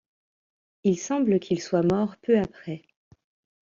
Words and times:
Il 0.83 0.97
semble 0.97 1.39
qu'il 1.39 1.61
soit 1.61 1.83
mort 1.83 2.15
peu 2.23 2.39
après. 2.39 2.81